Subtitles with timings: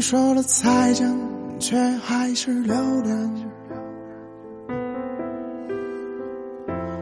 [0.00, 1.06] 说了再见，
[1.58, 3.50] 却还是留恋。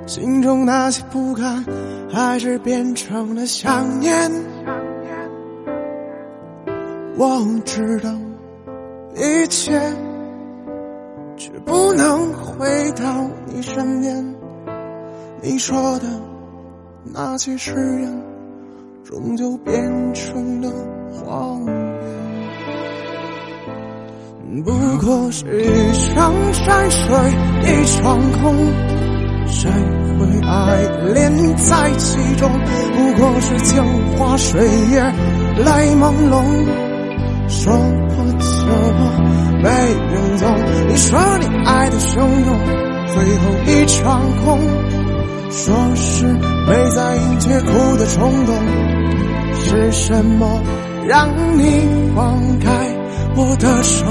[0.06, 1.64] 心中那些不甘，
[2.10, 4.30] 还是变成了想念。
[7.16, 8.10] 我知道
[9.14, 9.78] 一切，
[11.36, 14.34] 却不能回到你身边。
[15.42, 16.06] 你说的
[17.04, 18.22] 那些誓言，
[19.04, 20.70] 终究变成了
[21.12, 22.27] 谎言。
[24.62, 27.16] 不过是一场山水，
[27.62, 28.56] 一场空。
[29.46, 29.70] 谁
[30.18, 30.82] 会爱
[31.14, 32.50] 恋在其中？
[32.92, 33.82] 不过是镜
[34.16, 35.00] 花水月，
[35.56, 36.42] 泪朦胧。
[37.48, 38.46] 说破就
[38.96, 39.00] 破，
[39.62, 39.68] 没
[40.12, 40.42] 影踪。
[40.88, 42.48] 你说你爱的汹涌，
[43.06, 44.58] 最后一场空。
[45.50, 48.54] 说是没在意却哭的冲动，
[49.54, 50.62] 是什么
[51.06, 52.70] 让你放开
[53.34, 54.04] 我的手？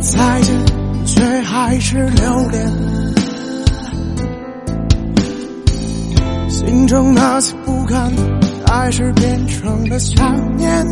[0.00, 0.54] 再见，
[1.04, 2.66] 却还是留恋。
[6.48, 8.12] 心中那些不甘，
[8.66, 10.86] 还是变成了想念。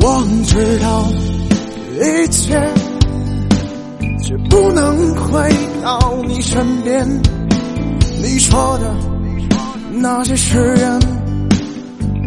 [0.00, 1.06] 我知道
[2.00, 2.60] 一切，
[4.22, 5.50] 却不能回
[5.82, 7.06] 到你身边。
[8.20, 8.94] 你说的
[9.92, 11.00] 那些誓言，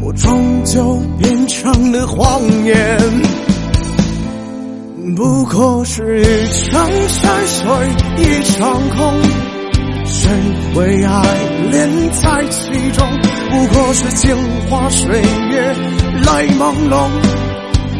[0.04, 3.45] 我终究变成了谎言。
[5.14, 6.24] 不过是一
[6.66, 7.64] 场山水
[8.18, 9.22] 一场空，
[10.06, 10.32] 谁
[10.74, 11.22] 会爱
[11.70, 13.08] 恋在其中？
[13.52, 14.36] 不过是镜
[14.68, 15.22] 花水
[15.52, 15.74] 月
[16.24, 17.08] 泪朦胧，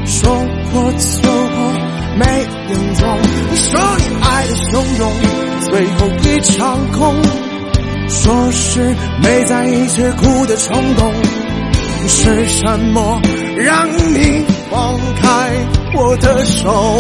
[0.06, 0.36] 说
[0.72, 1.74] 破就破
[2.18, 2.26] 没
[2.70, 3.08] 影踪。
[3.52, 5.12] 你说你爱的汹涌，
[5.70, 7.14] 最后一场空。
[8.08, 11.14] 说是没在意却哭的冲动，
[12.08, 13.22] 是什么
[13.58, 15.85] 让你放开？
[15.98, 16.98] 我的手，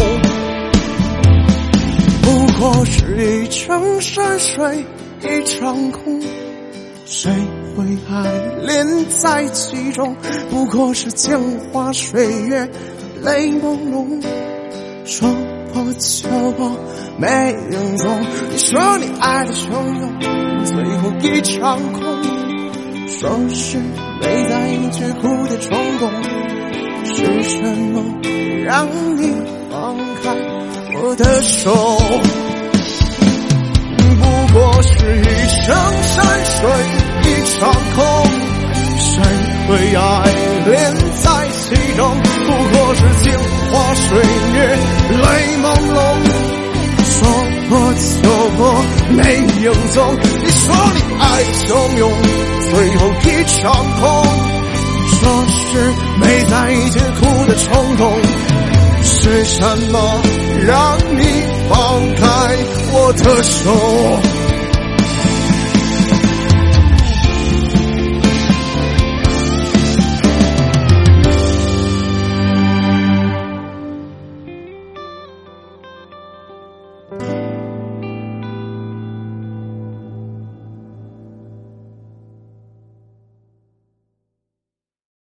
[2.22, 4.86] 不过是一场山水
[5.22, 6.22] 一场空，
[7.06, 7.30] 谁
[7.76, 8.32] 会爱
[8.66, 10.16] 恋在其中？
[10.50, 11.38] 不过是镜
[11.74, 12.70] 花水月
[13.22, 14.24] 泪朦胧，
[15.04, 15.28] 说
[15.74, 16.72] 破就破
[17.18, 18.10] 没影踪。
[18.50, 22.02] 你说你爱的汹涌，最后一场空，
[23.10, 23.78] 说是
[24.22, 26.10] 没在意却哭的冲动，
[27.04, 28.35] 是什么？
[28.66, 29.32] 让你
[29.70, 30.34] 放开
[30.96, 31.72] 我的手，
[34.18, 34.90] 不过是
[35.22, 35.24] 一
[35.62, 35.70] 场
[36.02, 36.16] 山
[36.50, 36.58] 水
[37.22, 37.62] 一场
[37.96, 38.02] 空，
[38.98, 39.22] 谁
[39.68, 40.02] 会爱
[40.66, 40.74] 恋
[41.22, 42.02] 在其中？
[42.10, 43.30] 不过是镜
[43.72, 44.04] 花水
[44.56, 44.58] 月
[45.22, 45.24] 泪
[45.62, 45.96] 朦胧，
[47.06, 47.14] 说
[47.70, 47.72] 破
[48.24, 48.26] 就
[48.58, 48.60] 破
[49.12, 49.22] 没
[49.62, 49.96] 影踪。
[50.44, 50.66] 你说
[50.96, 51.24] 你爱
[51.68, 52.04] 汹涌，
[52.72, 53.62] 最后一场
[54.02, 54.04] 空，
[55.08, 58.56] 说是没在意却哭的冲动。
[59.08, 60.22] 是什么
[60.66, 61.24] 让你
[61.70, 62.58] 放开
[62.92, 64.35] 我的手？